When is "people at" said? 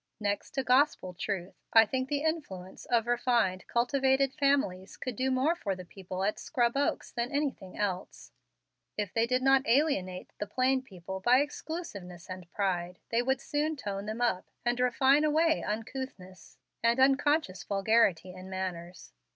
5.85-6.39